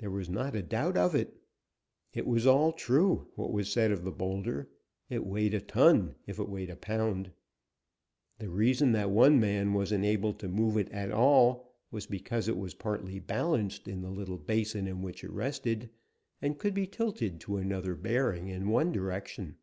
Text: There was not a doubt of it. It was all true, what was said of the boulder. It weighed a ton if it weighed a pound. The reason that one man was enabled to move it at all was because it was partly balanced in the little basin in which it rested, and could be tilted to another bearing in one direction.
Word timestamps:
There 0.00 0.10
was 0.10 0.28
not 0.28 0.54
a 0.54 0.60
doubt 0.60 0.98
of 0.98 1.14
it. 1.14 1.34
It 2.12 2.26
was 2.26 2.46
all 2.46 2.72
true, 2.74 3.28
what 3.36 3.54
was 3.54 3.72
said 3.72 3.90
of 3.90 4.04
the 4.04 4.12
boulder. 4.12 4.68
It 5.08 5.24
weighed 5.24 5.54
a 5.54 5.62
ton 5.62 6.14
if 6.26 6.38
it 6.38 6.46
weighed 6.50 6.68
a 6.68 6.76
pound. 6.76 7.30
The 8.38 8.50
reason 8.50 8.92
that 8.92 9.08
one 9.10 9.40
man 9.40 9.72
was 9.72 9.90
enabled 9.90 10.38
to 10.40 10.48
move 10.50 10.76
it 10.76 10.90
at 10.90 11.10
all 11.10 11.72
was 11.90 12.04
because 12.06 12.48
it 12.48 12.58
was 12.58 12.74
partly 12.74 13.18
balanced 13.18 13.88
in 13.88 14.02
the 14.02 14.10
little 14.10 14.36
basin 14.36 14.86
in 14.86 15.00
which 15.00 15.24
it 15.24 15.30
rested, 15.32 15.88
and 16.42 16.58
could 16.58 16.74
be 16.74 16.86
tilted 16.86 17.40
to 17.40 17.56
another 17.56 17.94
bearing 17.94 18.48
in 18.48 18.68
one 18.68 18.92
direction. 18.92 19.56